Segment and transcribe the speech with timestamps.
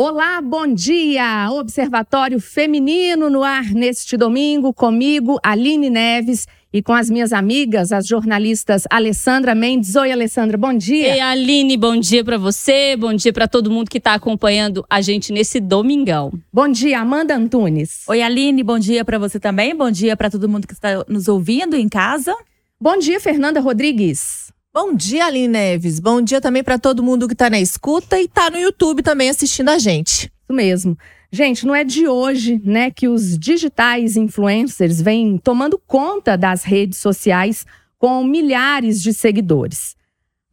[0.00, 1.50] Olá, bom dia!
[1.50, 8.06] Observatório Feminino no ar neste domingo, comigo, Aline Neves, e com as minhas amigas, as
[8.06, 9.96] jornalistas Alessandra Mendes.
[9.96, 11.14] Oi, Alessandra, bom dia.
[11.14, 15.00] Ei, Aline, bom dia para você, bom dia para todo mundo que está acompanhando a
[15.00, 16.32] gente nesse domingão.
[16.52, 18.04] Bom dia, Amanda Antunes.
[18.06, 21.26] Oi, Aline, bom dia para você também, bom dia para todo mundo que está nos
[21.26, 22.36] ouvindo em casa.
[22.80, 24.52] Bom dia, Fernanda Rodrigues.
[24.72, 25.98] Bom dia, Aline Neves.
[25.98, 29.30] Bom dia também para todo mundo que está na escuta e está no YouTube também
[29.30, 30.30] assistindo a gente.
[30.42, 30.96] Isso mesmo.
[31.32, 36.98] Gente, não é de hoje, né, que os digitais influencers vêm tomando conta das redes
[36.98, 37.64] sociais
[37.98, 39.96] com milhares de seguidores.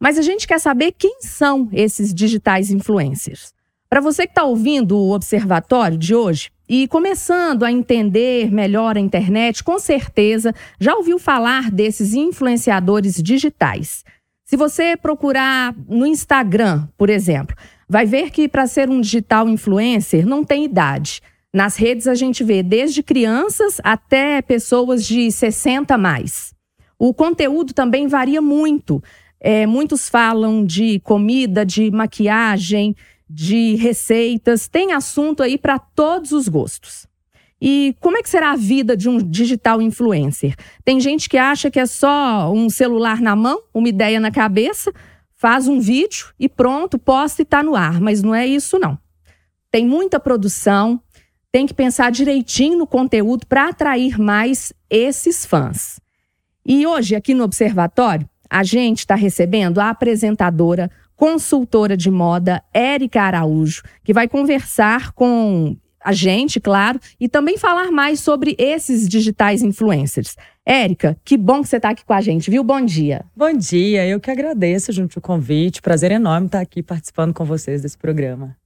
[0.00, 3.52] Mas a gente quer saber quem são esses digitais influencers.
[3.88, 9.00] Para você que está ouvindo o observatório de hoje e começando a entender melhor a
[9.00, 14.04] internet, com certeza já ouviu falar desses influenciadores digitais.
[14.44, 17.56] Se você procurar no Instagram, por exemplo,
[17.88, 21.20] vai ver que para ser um digital influencer não tem idade.
[21.52, 26.54] Nas redes a gente vê desde crianças até pessoas de 60 a mais.
[26.98, 29.02] O conteúdo também varia muito.
[29.40, 32.96] É, muitos falam de comida, de maquiagem,
[33.28, 34.68] de receitas.
[34.68, 37.06] Tem assunto aí para todos os gostos.
[37.60, 40.54] E como é que será a vida de um digital influencer?
[40.84, 44.92] Tem gente que acha que é só um celular na mão, uma ideia na cabeça,
[45.34, 48.00] faz um vídeo e pronto, posta e está no ar.
[48.00, 48.98] Mas não é isso, não.
[49.70, 51.00] Tem muita produção,
[51.50, 55.98] tem que pensar direitinho no conteúdo para atrair mais esses fãs.
[56.64, 63.22] E hoje, aqui no Observatório, a gente está recebendo a apresentadora, consultora de moda, Érica
[63.22, 69.60] Araújo, que vai conversar com a gente, claro, e também falar mais sobre esses digitais
[69.62, 70.36] influencers.
[70.64, 72.62] Érica, que bom que você está aqui com a gente, viu?
[72.62, 73.24] Bom dia.
[73.34, 75.82] Bom dia, eu que agradeço junto o convite.
[75.82, 78.56] Prazer enorme estar aqui participando com vocês desse programa.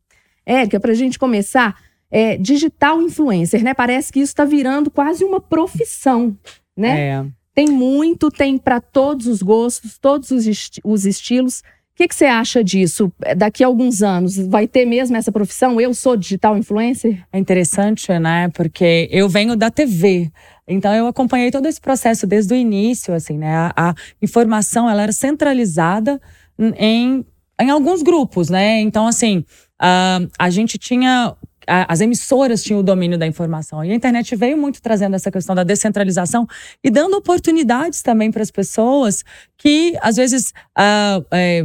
[0.45, 1.77] Érica, para a gente começar,
[2.11, 3.73] é, digital influencer, né?
[3.73, 6.37] Parece que isso está virando quase uma profissão,
[6.77, 7.01] né?
[7.01, 7.27] É.
[7.55, 11.63] Tem muito, tem para todos os gostos, todos os, esti os estilos
[12.01, 13.13] que, que você acha disso?
[13.37, 15.79] Daqui a alguns anos, vai ter mesmo essa profissão?
[15.79, 17.23] Eu sou digital influencer?
[17.31, 18.49] É interessante, né?
[18.55, 20.31] Porque eu venho da TV.
[20.67, 23.55] Então eu acompanhei todo esse processo desde o início, assim, né?
[23.55, 26.19] A, a informação ela era centralizada
[26.59, 27.23] em,
[27.61, 28.81] em alguns grupos, né?
[28.81, 29.45] Então, assim,
[29.79, 31.37] a, a gente tinha
[31.67, 33.85] as emissoras tinham o domínio da informação.
[33.85, 36.45] E a internet veio muito trazendo essa questão da descentralização
[36.83, 39.23] e dando oportunidades também para as pessoas
[39.57, 41.65] que, às vezes, uh, é,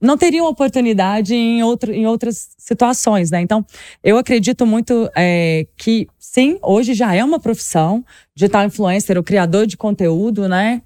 [0.00, 3.40] não teriam oportunidade em, outro, em outras situações, né?
[3.40, 3.64] Então,
[4.02, 8.04] eu acredito muito é, que, sim, hoje já é uma profissão,
[8.34, 10.82] digital influencer, o criador de conteúdo, né?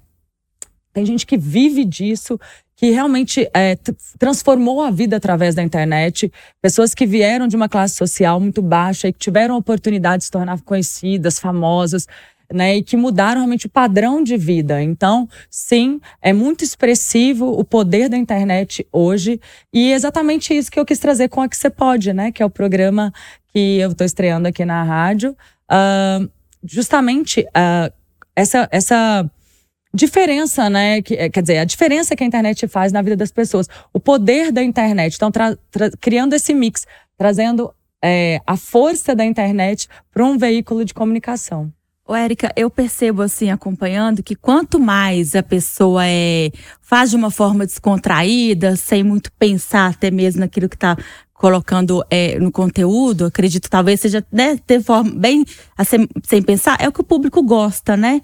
[0.93, 2.39] Tem gente que vive disso,
[2.75, 3.77] que realmente é,
[4.19, 6.31] transformou a vida através da internet.
[6.61, 10.25] Pessoas que vieram de uma classe social muito baixa e que tiveram a oportunidade de
[10.25, 12.07] se tornar conhecidas, famosas,
[12.51, 14.81] né, e que mudaram realmente o padrão de vida.
[14.81, 19.39] Então, sim, é muito expressivo o poder da internet hoje
[19.71, 22.41] e é exatamente isso que eu quis trazer com a que você pode, né, que
[22.41, 23.13] é o programa
[23.47, 25.35] que eu estou estreando aqui na rádio,
[25.71, 26.29] uh,
[26.63, 27.93] justamente uh,
[28.35, 29.29] essa essa
[29.93, 31.01] diferença, né?
[31.01, 34.51] Que, quer dizer, a diferença que a internet faz na vida das pessoas, o poder
[34.51, 35.15] da internet.
[35.15, 35.31] Então,
[36.01, 37.73] criando esse mix, trazendo
[38.03, 41.71] é, a força da internet para um veículo de comunicação.
[42.05, 47.31] Ô, Érica, eu percebo assim, acompanhando, que quanto mais a pessoa é, faz de uma
[47.31, 50.97] forma descontraída, sem muito pensar até mesmo naquilo que está
[51.33, 55.45] colocando é, no conteúdo, acredito talvez seja né, de forma bem
[55.77, 58.21] assim, sem pensar, é o que o público gosta, né?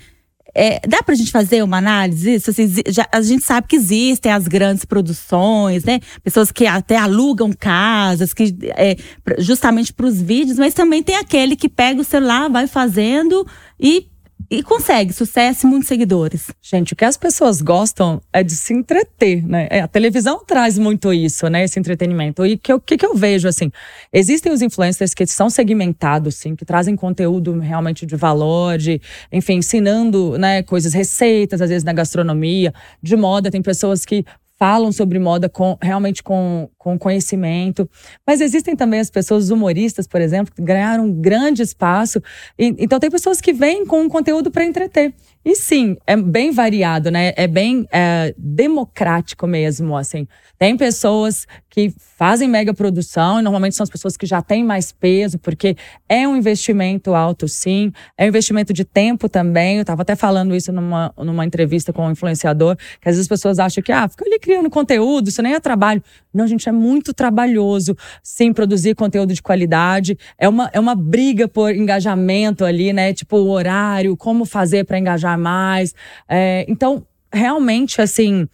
[0.54, 2.50] É, dá pra gente fazer uma análise disso?
[2.50, 6.00] Assim, já, a gente sabe que existem as grandes produções, né?
[6.24, 8.96] Pessoas que até alugam casas, que é,
[9.38, 13.46] justamente para os vídeos, mas também tem aquele que pega o celular, vai fazendo
[13.80, 14.10] e
[14.52, 16.48] e consegue sucesso e muitos seguidores.
[16.62, 19.68] Gente, o que as pessoas gostam é de se entreter, né?
[19.70, 21.64] É, a televisão traz muito isso, né?
[21.64, 22.44] Esse entretenimento.
[22.44, 23.72] E o que, que, que, eu vejo, assim,
[24.12, 29.00] existem os influencers que são segmentados, sim, que trazem conteúdo realmente de valor, de,
[29.32, 32.74] enfim, ensinando, né, coisas, receitas, às vezes na gastronomia,
[33.04, 33.52] de moda.
[33.52, 34.26] Tem pessoas que
[34.60, 37.90] falam sobre moda com, realmente com, com conhecimento.
[38.28, 42.22] Mas existem também as pessoas humoristas, por exemplo, que ganharam um grande espaço.
[42.58, 45.14] E, então, tem pessoas que vêm com um conteúdo para entreter.
[45.44, 47.34] E sim, é bem variado, né?
[47.38, 50.28] É bem é, democrático mesmo, assim.
[50.58, 54.92] Tem pessoas que fazem mega produção e normalmente são as pessoas que já têm mais
[54.92, 55.78] peso, porque
[56.10, 57.94] é um investimento alto, sim.
[58.18, 59.78] É um investimento de tempo também.
[59.78, 63.28] Eu estava até falando isso numa, numa entrevista com um influenciador, que às vezes as
[63.28, 66.04] pessoas acham que, ah, fica ali criando conteúdo, isso nem é trabalho.
[66.34, 70.18] Não, gente, é muito trabalhoso, sim, produzir conteúdo de qualidade.
[70.38, 73.14] É uma, é uma briga por engajamento ali, né?
[73.14, 75.94] Tipo, o horário, como fazer para engajar mais.
[76.28, 78.48] É, então, realmente, assim.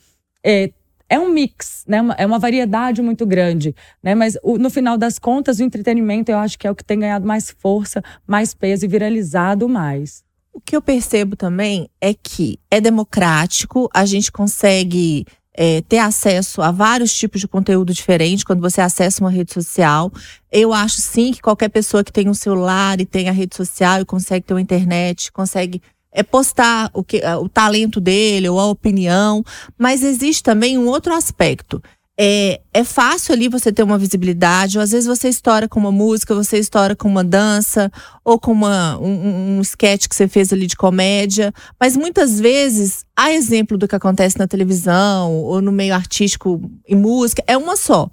[0.43, 0.71] É,
[1.09, 1.99] é um mix, né?
[2.17, 4.15] É uma variedade muito grande, né?
[4.15, 6.99] Mas o, no final das contas, o entretenimento eu acho que é o que tem
[6.99, 10.23] ganhado mais força, mais peso e viralizado mais.
[10.51, 16.61] O que eu percebo também é que é democrático, a gente consegue é, ter acesso
[16.61, 20.11] a vários tipos de conteúdo diferente quando você acessa uma rede social.
[20.51, 24.01] Eu acho sim que qualquer pessoa que tem um celular e tem a rede social
[24.01, 25.81] e consegue ter uma internet, consegue
[26.15, 29.43] é postar o, que, o talento dele ou a opinião,
[29.77, 31.83] mas existe também um outro aspecto.
[32.17, 35.91] É, é fácil ali você ter uma visibilidade, ou às vezes você estoura com uma
[35.91, 37.91] música, você estoura com uma dança,
[38.23, 41.53] ou com uma, um, um sketch que você fez ali de comédia.
[41.77, 46.95] Mas muitas vezes, a exemplo do que acontece na televisão, ou no meio artístico e
[46.95, 48.09] música, é uma só.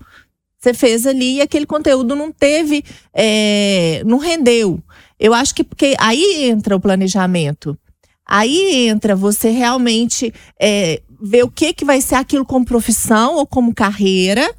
[0.58, 2.84] Você fez ali e aquele conteúdo não teve,
[3.14, 4.81] é, não rendeu.
[5.19, 7.78] Eu acho que porque aí entra o planejamento.
[8.26, 13.46] Aí entra você realmente é, ver o que, que vai ser aquilo como profissão ou
[13.46, 14.54] como carreira,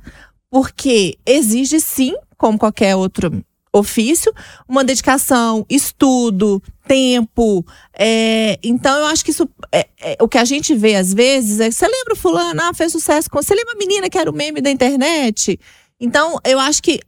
[0.50, 3.44] porque exige sim, como qualquer outro
[3.74, 4.32] ofício,
[4.68, 7.66] uma dedicação, estudo, tempo.
[7.98, 9.50] É, então, eu acho que isso.
[9.72, 11.72] É, é, o que a gente vê às vezes é.
[11.72, 12.62] Você lembra fulano?
[12.62, 13.42] Ah, fez sucesso com.
[13.42, 15.60] Você lembra a menina que era o meme da internet?
[16.00, 17.00] Então, eu acho que,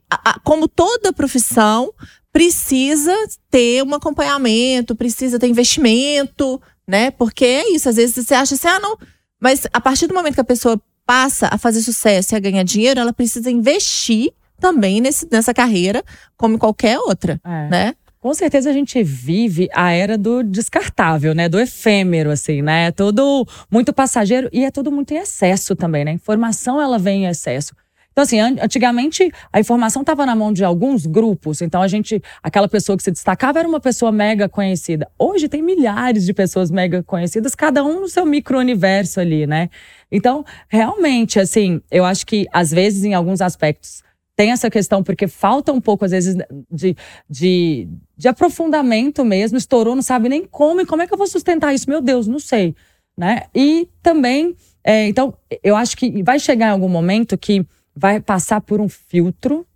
[0.42, 1.92] como toda profissão,
[2.36, 3.16] precisa
[3.50, 7.10] ter um acompanhamento, precisa ter investimento, né?
[7.10, 8.98] Porque é isso, às vezes você acha assim, ah, não.
[9.40, 12.62] Mas a partir do momento que a pessoa passa a fazer sucesso e a ganhar
[12.62, 16.04] dinheiro, ela precisa investir também nesse, nessa carreira,
[16.36, 17.68] como qualquer outra, é.
[17.70, 17.94] né?
[18.20, 21.48] Com certeza a gente vive a era do descartável, né?
[21.48, 22.88] Do efêmero, assim, né?
[22.88, 26.12] É tudo muito passageiro e é tudo muito em excesso também, né?
[26.12, 27.74] Informação, ela vem em excesso.
[28.16, 32.66] Então, assim, antigamente a informação estava na mão de alguns grupos, então a gente, aquela
[32.66, 35.06] pessoa que se destacava era uma pessoa mega conhecida.
[35.18, 39.68] Hoje tem milhares de pessoas mega conhecidas, cada um no seu micro-universo ali, né?
[40.10, 44.02] Então, realmente, assim, eu acho que às vezes, em alguns aspectos,
[44.34, 46.36] tem essa questão, porque falta um pouco, às vezes,
[46.70, 46.96] de,
[47.28, 47.86] de,
[48.16, 51.74] de aprofundamento mesmo, estourou, não sabe nem como, e como é que eu vou sustentar
[51.74, 51.90] isso?
[51.90, 52.74] Meu Deus, não sei.
[53.14, 53.42] Né?
[53.54, 57.66] E também, é, então, eu acho que vai chegar em algum momento que
[57.96, 59.66] vai passar por um filtro.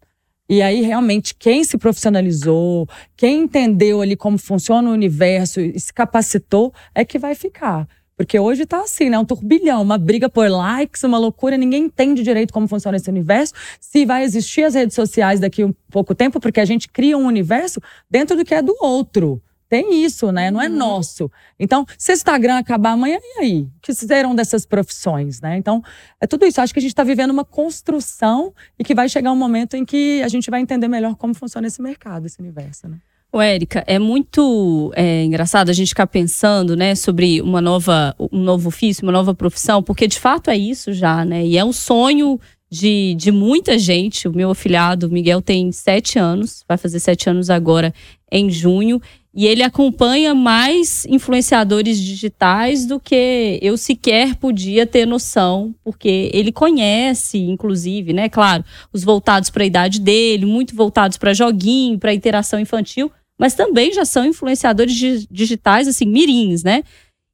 [0.48, 5.92] E aí, realmente, quem se profissionalizou, quem entendeu ali como funciona o universo e se
[5.92, 7.88] capacitou, é que vai ficar.
[8.16, 9.18] Porque hoje tá assim, né?
[9.18, 11.56] Um turbilhão, uma briga por likes, uma loucura.
[11.56, 13.54] Ninguém entende direito como funciona esse universo.
[13.80, 17.24] Se vai existir as redes sociais daqui um pouco tempo, porque a gente cria um
[17.24, 17.80] universo
[18.10, 19.40] dentro do que é do outro.
[19.70, 20.50] Tem isso, né?
[20.50, 20.74] Não é uhum.
[20.74, 21.30] nosso.
[21.56, 23.60] Então, se o Instagram acabar amanhã, e aí?
[23.60, 25.56] O que serão dessas profissões, né?
[25.56, 25.80] Então,
[26.20, 26.60] é tudo isso.
[26.60, 29.84] Acho que a gente está vivendo uma construção e que vai chegar um momento em
[29.84, 32.98] que a gente vai entender melhor como funciona esse mercado, esse universo, né?
[33.32, 38.40] Ô, Érica, é muito é, engraçado a gente ficar pensando, né, sobre uma nova, um
[38.40, 41.46] novo ofício, uma nova profissão, porque de fato é isso já, né?
[41.46, 42.40] E é um sonho
[42.70, 44.28] de, de muita gente.
[44.28, 47.92] O meu afilhado, Miguel, tem sete anos, vai fazer sete anos agora
[48.30, 49.02] em junho.
[49.32, 56.50] E ele acompanha mais influenciadores digitais do que eu sequer podia ter noção, porque ele
[56.50, 58.28] conhece, inclusive, né?
[58.28, 63.54] Claro, os voltados para a idade dele, muito voltados para joguinho, para interação infantil, mas
[63.54, 66.82] também já são influenciadores digitais, assim, mirins, né?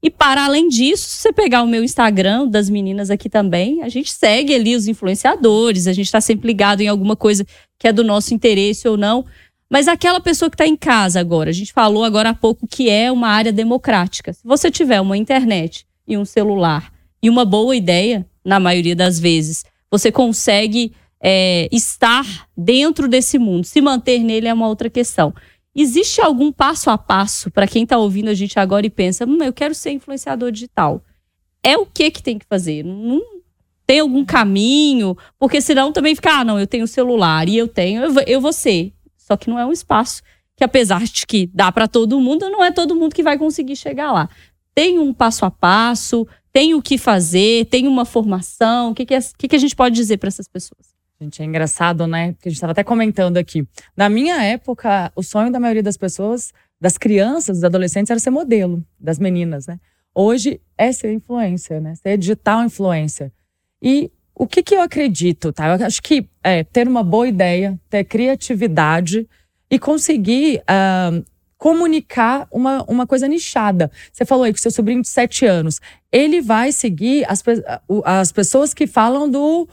[0.03, 3.89] E para além disso, se você pegar o meu Instagram, das meninas aqui também, a
[3.89, 7.45] gente segue ali os influenciadores, a gente está sempre ligado em alguma coisa
[7.79, 9.25] que é do nosso interesse ou não.
[9.71, 12.89] Mas aquela pessoa que está em casa agora, a gente falou agora há pouco que
[12.89, 14.33] é uma área democrática.
[14.33, 19.19] Se você tiver uma internet e um celular e uma boa ideia, na maioria das
[19.19, 23.65] vezes, você consegue é, estar dentro desse mundo.
[23.67, 25.35] Se manter nele é uma outra questão.
[25.75, 29.43] Existe algum passo a passo para quem está ouvindo a gente agora e pensa, hum,
[29.43, 31.03] eu quero ser influenciador digital?
[31.63, 32.85] É o que que tem que fazer?
[32.85, 33.21] Não
[33.85, 35.17] tem algum caminho?
[35.39, 38.41] Porque senão também fica, ah, não, eu tenho celular e eu tenho, eu vou, eu
[38.41, 38.93] vou ser.
[39.27, 40.23] Só que não é um espaço
[40.55, 43.75] que, apesar de que dá para todo mundo, não é todo mundo que vai conseguir
[43.75, 44.29] chegar lá.
[44.73, 48.91] Tem um passo a passo, tem o que fazer, tem uma formação.
[48.91, 50.95] O que, que, é, que, que a gente pode dizer para essas pessoas?
[51.21, 52.33] Gente, é engraçado, né?
[52.33, 53.67] Porque a gente estava até comentando aqui.
[53.97, 58.31] Na minha época, o sonho da maioria das pessoas das crianças, dos adolescentes, era ser
[58.31, 59.81] modelo, das meninas, né?
[60.15, 61.95] Hoje é ser influencer, né?
[61.95, 63.33] Ser digital influencer.
[63.83, 65.69] E o que, que eu acredito, tá?
[65.69, 69.27] Eu acho que é, ter uma boa ideia, ter criatividade
[69.71, 71.25] e conseguir uh,
[71.57, 73.91] comunicar uma, uma coisa nichada.
[74.13, 75.81] Você falou aí que seu sobrinho de sete anos,
[76.13, 77.43] ele vai seguir as,
[78.05, 79.67] as pessoas que falam do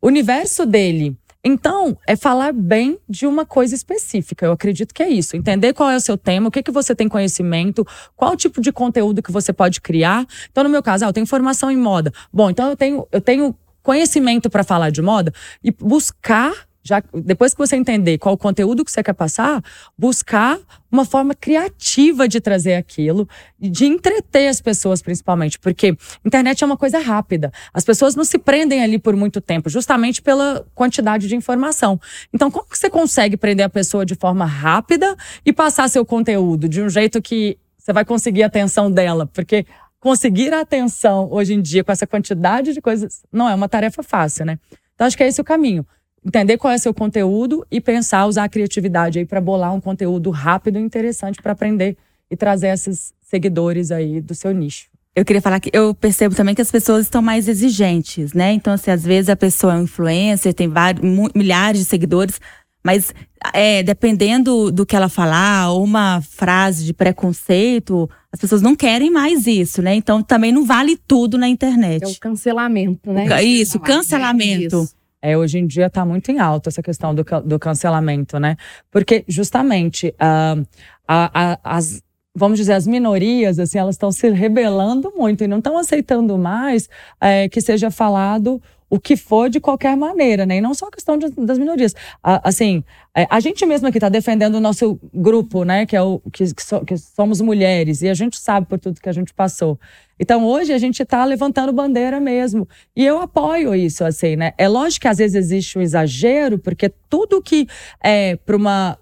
[0.00, 1.16] universo dele.
[1.46, 4.46] Então, é falar bem de uma coisa específica.
[4.46, 5.36] Eu acredito que é isso.
[5.36, 8.72] Entender qual é o seu tema, o que, que você tem conhecimento, qual tipo de
[8.72, 10.24] conteúdo que você pode criar.
[10.50, 12.10] Então, no meu caso, ah, eu tenho formação em moda.
[12.32, 16.52] Bom, então eu tenho, eu tenho conhecimento para falar de moda e buscar
[16.86, 19.62] já depois que você entender qual o conteúdo que você quer passar,
[19.96, 20.58] buscar
[20.92, 23.26] uma forma criativa de trazer aquilo,
[23.58, 27.50] de entreter as pessoas principalmente, porque internet é uma coisa rápida.
[27.72, 31.98] As pessoas não se prendem ali por muito tempo, justamente pela quantidade de informação.
[32.32, 36.68] Então, como que você consegue prender a pessoa de forma rápida e passar seu conteúdo
[36.68, 39.26] de um jeito que você vai conseguir a atenção dela?
[39.26, 39.66] Porque
[40.04, 44.02] conseguir a atenção hoje em dia com essa quantidade de coisas não é uma tarefa
[44.02, 44.58] fácil, né?
[44.94, 45.86] Então, acho que é esse o caminho
[46.22, 50.28] entender qual é seu conteúdo e pensar, usar a criatividade aí para bolar um conteúdo
[50.28, 51.96] rápido e interessante para aprender
[52.30, 54.88] e trazer esses seguidores aí do seu nicho.
[55.16, 58.52] Eu queria falar que eu percebo também que as pessoas estão mais exigentes, né?
[58.52, 61.02] Então, assim, às vezes a pessoa é um influencer, tem vários,
[61.34, 62.38] milhares de seguidores,
[62.84, 63.14] mas
[63.52, 69.10] é, dependendo do que ela falar, ou uma frase de preconceito, as pessoas não querem
[69.10, 69.94] mais isso, né?
[69.94, 72.04] Então também não vale tudo na internet.
[72.04, 73.42] É o cancelamento, né?
[73.42, 74.82] Isso, cancelamento.
[74.82, 74.94] Isso.
[75.22, 78.56] É, hoje em dia está muito em alta essa questão do, do cancelamento, né?
[78.90, 80.66] Porque justamente uh,
[81.08, 82.02] a, a, as,
[82.34, 86.90] vamos dizer, as minorias, assim, elas estão se rebelando muito e não estão aceitando mais
[87.18, 88.60] é, que seja falado
[88.94, 90.58] o que for de qualquer maneira, né?
[90.58, 91.96] E não só a questão de, das minorias.
[92.22, 95.84] assim, é, a gente mesmo aqui está defendendo o nosso grupo, né?
[95.84, 99.00] Que é o que, que, so, que, somos mulheres e a gente sabe por tudo
[99.00, 99.80] que a gente passou.
[100.16, 104.52] Então hoje a gente está levantando bandeira mesmo e eu apoio isso, assim, né?
[104.56, 107.66] É lógico que às vezes existe um exagero porque tudo que
[108.00, 108.96] é para uma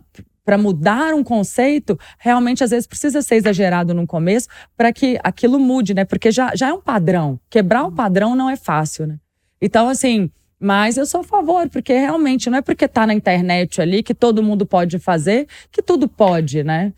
[0.44, 5.58] para mudar um conceito, realmente às vezes precisa ser exagerado no começo para que aquilo
[5.61, 6.04] mude, né?
[6.04, 7.38] Porque já, já é um padrão.
[7.49, 9.18] Quebrar o padrão não é fácil, né?
[9.62, 10.28] Então, assim,
[10.59, 14.12] mas eu sou a favor, porque realmente não é porque tá na internet ali que
[14.12, 16.92] todo mundo pode fazer, que tudo pode, né?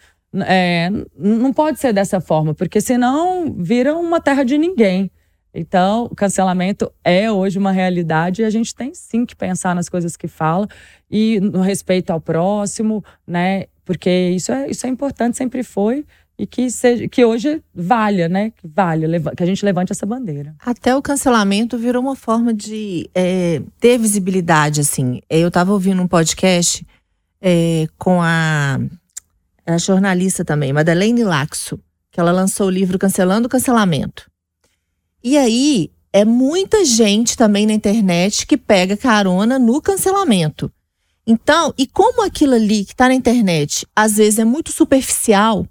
[0.46, 5.10] É, não pode ser dessa forma, porque senão vira uma terra de ninguém.
[5.52, 9.88] Então, o cancelamento é hoje uma realidade e a gente tem sim que pensar nas
[9.88, 10.66] coisas que fala
[11.08, 13.66] e no respeito ao próximo, né?
[13.84, 16.04] Porque isso é, isso é importante, sempre foi
[16.38, 18.50] e que, seja, que hoje valha, né?
[18.50, 20.54] Que valha, que a gente levante essa bandeira.
[20.58, 25.20] Até o cancelamento virou uma forma de é, ter visibilidade, assim.
[25.30, 26.84] Eu estava ouvindo um podcast
[27.40, 28.80] é, com a,
[29.64, 31.78] a jornalista também, Madeleine Laxo,
[32.10, 34.28] que ela lançou o livro Cancelando o Cancelamento.
[35.22, 40.70] E aí, é muita gente também na internet que pega carona no cancelamento.
[41.26, 45.66] Então, e como aquilo ali que está na internet às vezes é muito superficial,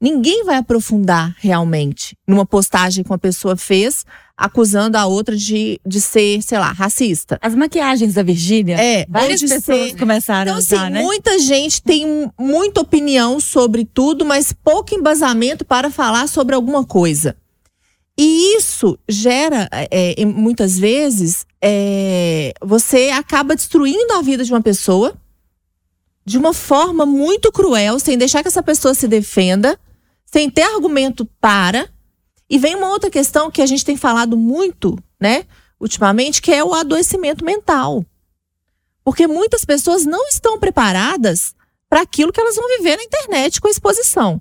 [0.00, 4.04] Ninguém vai aprofundar realmente numa postagem que uma pessoa fez
[4.36, 7.38] acusando a outra de, de ser, sei lá, racista.
[7.40, 8.76] As maquiagens da Virgínia.
[8.76, 9.98] É, várias pessoas ser.
[9.98, 11.02] começaram então, a usar, assim, né?
[11.02, 17.34] Muita gente tem muita opinião sobre tudo, mas pouco embasamento para falar sobre alguma coisa.
[18.18, 25.16] E isso gera, é, muitas vezes, é, você acaba destruindo a vida de uma pessoa
[26.24, 29.78] de uma forma muito cruel, sem deixar que essa pessoa se defenda
[30.36, 31.88] sem ter argumento para.
[32.48, 35.46] E vem uma outra questão que a gente tem falado muito, né,
[35.80, 38.04] ultimamente, que é o adoecimento mental.
[39.02, 41.54] Porque muitas pessoas não estão preparadas
[41.88, 44.38] para aquilo que elas vão viver na internet com exposição.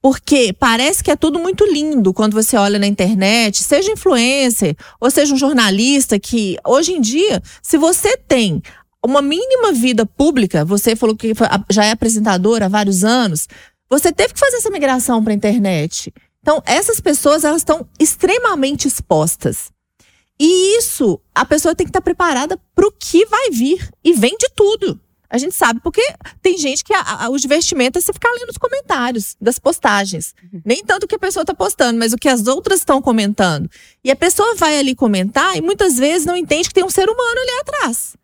[0.00, 5.10] Porque parece que é tudo muito lindo quando você olha na internet, seja influencer ou
[5.10, 8.62] seja um jornalista que hoje em dia, se você tem
[9.04, 11.32] uma mínima vida pública, você falou que
[11.68, 13.48] já é apresentadora há vários anos,
[13.98, 16.12] você teve que fazer essa migração para a internet.
[16.40, 19.72] Então, essas pessoas elas estão extremamente expostas.
[20.38, 23.88] E isso, a pessoa tem que estar preparada para o que vai vir.
[24.02, 25.00] E vem de tudo.
[25.30, 26.02] A gente sabe porque
[26.42, 30.34] tem gente que a, a, o divertimento é você ficar lendo os comentários das postagens.
[30.52, 30.60] Uhum.
[30.64, 33.68] Nem tanto o que a pessoa está postando, mas o que as outras estão comentando.
[34.04, 37.08] E a pessoa vai ali comentar e muitas vezes não entende que tem um ser
[37.08, 38.16] humano ali atrás.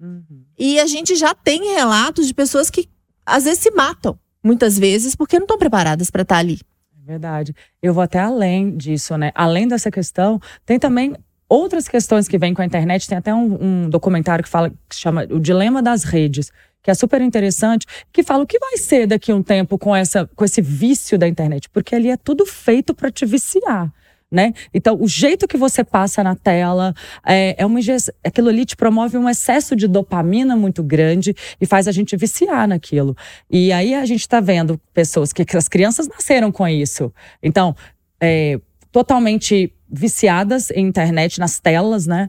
[0.00, 0.44] Uhum.
[0.58, 2.88] E a gente já tem relatos de pessoas que
[3.24, 6.60] às vezes se matam muitas vezes porque não estão preparadas para estar tá ali.
[7.02, 7.54] É verdade.
[7.82, 9.32] Eu vou até além disso, né?
[9.34, 11.14] Além dessa questão, tem também
[11.48, 13.08] outras questões que vêm com a internet.
[13.08, 16.50] Tem até um, um documentário que fala que chama O Dilema das Redes,
[16.82, 19.94] que é super interessante, que fala o que vai ser daqui a um tempo com,
[19.94, 23.92] essa, com esse vício da internet, porque ali é tudo feito para te viciar.
[24.30, 24.52] Né?
[24.74, 26.94] Então, o jeito que você passa na tela
[27.26, 27.80] é, é uma
[28.22, 32.68] aquilo ali te promove um excesso de dopamina muito grande e faz a gente viciar
[32.68, 33.16] naquilo.
[33.50, 37.10] E aí a gente está vendo pessoas que, que as crianças nasceram com isso.
[37.42, 37.74] Então,
[38.20, 38.60] é,
[38.92, 42.28] totalmente viciadas em internet, nas telas, né?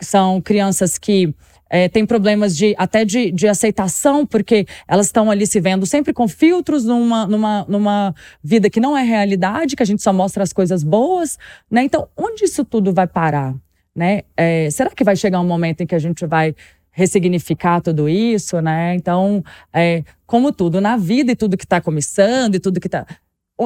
[0.00, 1.34] São crianças que
[1.72, 6.12] é, têm problemas de até de, de aceitação, porque elas estão ali se vendo sempre
[6.12, 8.14] com filtros numa, numa, numa
[8.44, 11.38] vida que não é realidade, que a gente só mostra as coisas boas,
[11.70, 11.82] né?
[11.82, 13.54] Então, onde isso tudo vai parar?
[13.96, 14.22] Né?
[14.36, 16.54] É, será que vai chegar um momento em que a gente vai
[16.90, 18.94] ressignificar tudo isso, né?
[18.94, 23.06] Então, é, como tudo na vida e tudo que está começando e tudo que está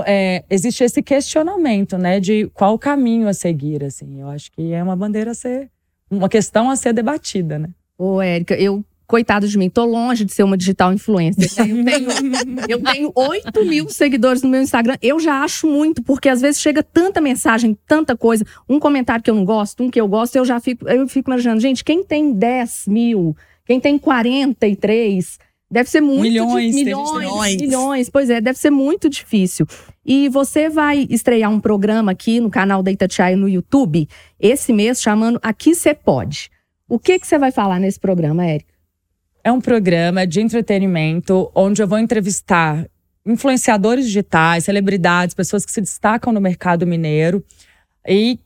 [0.06, 4.20] é, existe esse questionamento, né, de qual caminho a seguir, assim.
[4.20, 5.70] Eu acho que é uma bandeira a ser,
[6.08, 7.70] uma questão a ser debatida, né?
[7.99, 11.49] Ô, Érica, eu coitado de mim, tô longe de ser uma digital influencer.
[11.67, 12.11] Eu tenho,
[12.69, 14.97] eu tenho 8 mil seguidores no meu Instagram.
[15.00, 19.31] Eu já acho muito, porque às vezes chega tanta mensagem, tanta coisa, um comentário que
[19.31, 22.03] eu não gosto, um que eu gosto, eu já fico, eu fico imaginando, gente, quem
[22.03, 25.38] tem 10 mil, quem tem 43,
[25.69, 28.11] Deve ser muito milhões, milhões, milhões, milhões.
[28.11, 29.67] Pois é, deve ser muito difícil.
[30.05, 35.03] E você vai estrear um programa aqui no canal da Itatiaia no YouTube esse mês
[35.03, 36.50] chamando Aqui Você Pode.
[36.88, 38.73] O que que você vai falar nesse programa, Érica?
[39.43, 42.88] É um programa de entretenimento onde eu vou entrevistar
[43.25, 47.45] influenciadores digitais, celebridades, pessoas que se destacam no mercado mineiro
[48.07, 48.38] e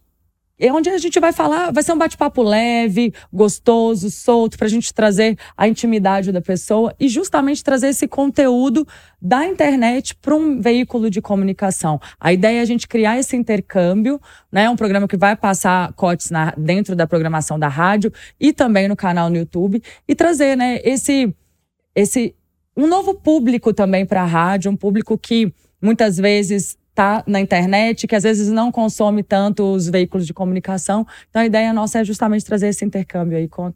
[0.60, 4.70] é onde a gente vai falar, vai ser um bate-papo leve, gostoso, solto, para a
[4.70, 8.86] gente trazer a intimidade da pessoa e justamente trazer esse conteúdo
[9.20, 12.00] da internet para um veículo de comunicação.
[12.18, 14.20] A ideia é a gente criar esse intercâmbio,
[14.52, 14.68] né?
[14.68, 18.96] Um programa que vai passar cotes na, dentro da programação da rádio e também no
[18.96, 21.34] canal no YouTube e trazer, né, esse,
[21.94, 22.34] esse
[22.76, 25.52] um novo público também para a rádio, um público que
[25.82, 31.06] muitas vezes está na internet, que às vezes não consome tanto os veículos de comunicação.
[31.28, 33.72] Então a ideia nossa é justamente trazer esse intercâmbio aí com,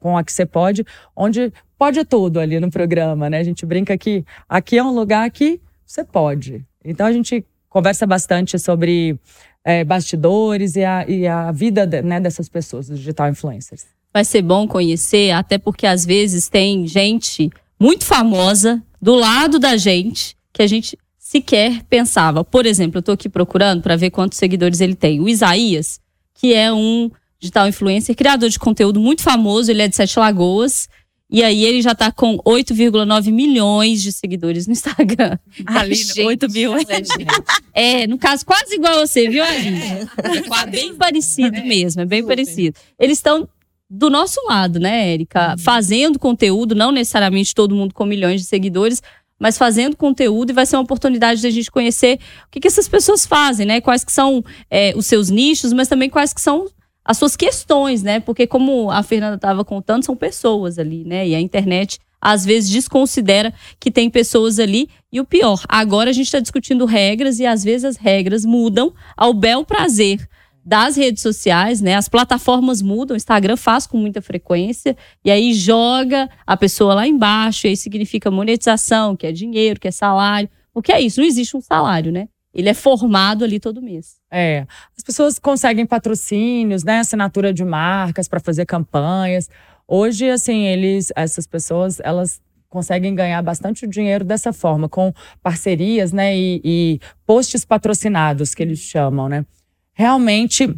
[0.00, 0.84] com a que você pode,
[1.16, 3.38] onde pode tudo ali no programa, né?
[3.38, 6.64] A gente brinca que aqui é um lugar que você pode.
[6.84, 9.18] Então a gente conversa bastante sobre
[9.64, 13.86] é, bastidores e a, e a vida né, dessas pessoas, dos digital influencers.
[14.12, 19.76] Vai ser bom conhecer, até porque às vezes tem gente muito famosa do lado da
[19.76, 22.44] gente que a gente sequer pensava.
[22.44, 25.20] Por exemplo, eu estou aqui procurando para ver quantos seguidores ele tem.
[25.20, 25.98] O Isaías,
[26.34, 27.10] que é um
[27.40, 30.86] digital influencer, criador de conteúdo muito famoso, ele é de Sete Lagoas.
[31.30, 35.38] E aí ele já está com 8,9 milhões de seguidores no Instagram.
[35.66, 36.74] Ali, 8 mil.
[37.72, 40.06] É, no caso, quase igual a você, viu, Aline?
[40.62, 42.36] É bem parecido mesmo, é bem Super.
[42.36, 42.78] parecido.
[42.98, 43.48] Eles estão
[43.88, 45.52] do nosso lado, né, Érica?
[45.52, 45.58] Uhum.
[45.58, 49.02] Fazendo conteúdo, não necessariamente todo mundo com milhões de seguidores,
[49.38, 52.68] mas fazendo conteúdo e vai ser uma oportunidade de a gente conhecer o que, que
[52.68, 53.80] essas pessoas fazem, né?
[53.80, 56.66] Quais que são é, os seus nichos, mas também quais que são
[57.04, 58.20] as suas questões, né?
[58.20, 61.28] Porque como a Fernanda estava contando, são pessoas ali, né?
[61.28, 64.88] E a internet às vezes desconsidera que tem pessoas ali.
[65.12, 68.94] E o pior, agora a gente está discutindo regras e às vezes as regras mudam
[69.14, 70.26] ao bel prazer
[70.64, 71.94] das redes sociais, né?
[71.94, 77.06] As plataformas mudam, o Instagram faz com muita frequência e aí joga a pessoa lá
[77.06, 80.48] embaixo, e aí significa monetização, que é dinheiro, que é salário.
[80.72, 81.20] O que é isso?
[81.20, 82.28] Não existe um salário, né?
[82.54, 84.16] Ele é formado ali todo mês.
[84.30, 84.66] É.
[84.96, 87.00] As pessoas conseguem patrocínios, né?
[87.00, 89.50] Assinatura de marcas para fazer campanhas.
[89.86, 96.36] Hoje, assim, eles, essas pessoas, elas conseguem ganhar bastante dinheiro dessa forma, com parcerias, né?
[96.36, 99.44] E, e posts patrocinados, que eles chamam, né?
[99.94, 100.74] Realmente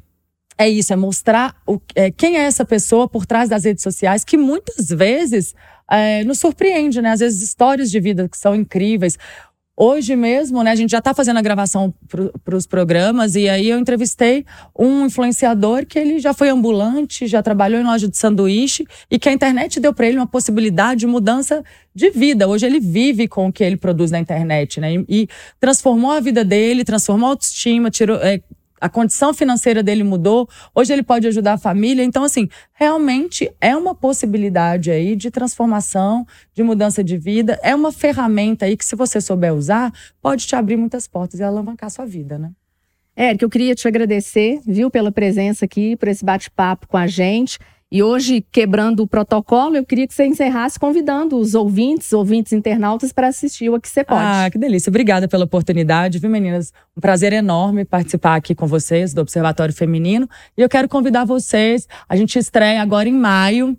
[0.59, 4.25] é isso, é mostrar o, é, quem é essa pessoa por trás das redes sociais,
[4.25, 5.55] que muitas vezes
[5.91, 7.13] é, nos surpreende, né?
[7.13, 9.19] Às vezes histórias de vida que são incríveis.
[9.79, 11.93] Hoje mesmo, né, a gente já está fazendo a gravação
[12.43, 14.43] para os programas e aí eu entrevistei
[14.75, 19.29] um influenciador que ele já foi ambulante, já trabalhou em loja de sanduíche e que
[19.29, 21.63] a internet deu para ele uma possibilidade de mudança
[21.95, 22.49] de vida.
[22.49, 25.29] Hoje ele vive com o que ele produz na internet, né, e, e
[25.61, 28.41] transformou a vida dele, transformou a autoestima, tirou, é,
[28.81, 32.03] a condição financeira dele mudou, hoje ele pode ajudar a família.
[32.03, 37.59] Então, assim, realmente é uma possibilidade aí de transformação, de mudança de vida.
[37.63, 41.43] É uma ferramenta aí que, se você souber usar, pode te abrir muitas portas e
[41.43, 42.51] alavancar a sua vida, né?
[43.19, 47.59] Érica, eu queria te agradecer, viu, pela presença aqui, por esse bate-papo com a gente.
[47.91, 53.13] E hoje, quebrando o protocolo, eu queria que você encerrasse convidando os ouvintes, ouvintes internautas,
[53.13, 54.21] para assistir o que você pode.
[54.21, 54.91] Ah, que delícia.
[54.91, 56.73] Obrigada pela oportunidade, viu, meninas?
[56.97, 60.29] Um prazer enorme participar aqui com vocês do Observatório Feminino.
[60.59, 61.87] E eu quero convidar vocês.
[62.09, 63.79] A gente estreia agora em maio.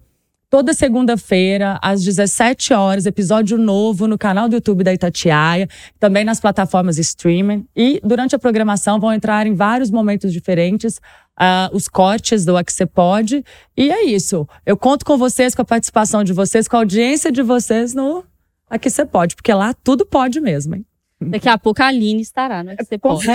[0.50, 5.68] Toda segunda-feira, às 17 horas, episódio novo no canal do YouTube da Itatiaia,
[6.00, 7.68] também nas plataformas streaming.
[7.76, 11.02] E durante a programação vão entrar em vários momentos diferentes
[11.38, 13.44] uh, os cortes do Aqui Você Pode.
[13.76, 14.48] E é isso.
[14.66, 18.24] Eu conto com vocês, com a participação de vocês, com a audiência de vocês no
[18.70, 20.86] Aqui Você Pode, porque lá tudo pode mesmo, hein?
[21.20, 22.76] Daqui a pouco a Aline estará, né?
[22.80, 23.26] Você pode.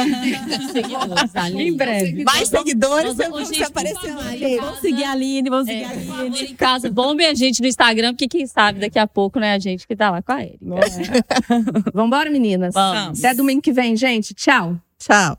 [1.60, 2.22] em breve.
[2.24, 4.22] Mais seguidores, Nós- você gente, apareceu lá.
[4.22, 5.90] vamos- Vamos seguir a Aline, vamos seguir É, a
[6.20, 6.42] Aline.
[6.44, 9.54] em casa, bombe a gente no Instagram, porque quem sabe daqui a pouco não é
[9.54, 10.60] a gente que tá lá com a Erika.
[11.92, 12.72] Vambora, meninas?
[12.72, 13.18] Vamos.
[13.18, 14.32] Até domingo que vem, gente.
[14.32, 14.78] Tchau.
[14.98, 15.36] Tchau.